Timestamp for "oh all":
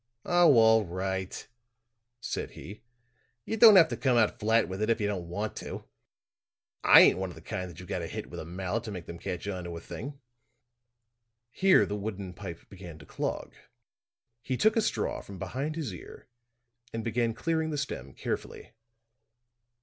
0.25-0.83